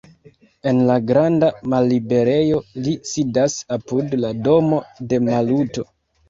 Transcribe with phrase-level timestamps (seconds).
[0.69, 4.81] En la granda malliberejo li sidas, apud la domo
[5.13, 5.87] de Maluto.